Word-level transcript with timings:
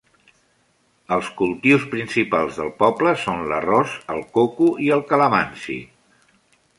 Els 1.17 1.27
cultius 1.41 1.83
principals 1.91 2.57
del 2.61 2.71
poble 2.79 3.13
són 3.25 3.45
l'arròs, 3.51 3.93
el 4.15 4.23
coco 4.39 4.71
i 4.87 4.89
el 4.97 5.05
calamansi. 5.13 5.77